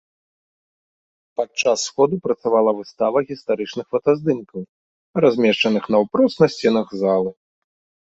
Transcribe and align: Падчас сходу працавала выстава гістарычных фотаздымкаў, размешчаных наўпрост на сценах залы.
Падчас 1.39 1.77
сходу 1.89 2.15
працавала 2.29 2.71
выстава 2.79 3.19
гістарычных 3.29 3.85
фотаздымкаў, 3.93 4.61
размешчаных 5.27 5.83
наўпрост 5.97 6.35
на 6.47 6.55
сценах 6.59 6.87
залы. 7.07 7.31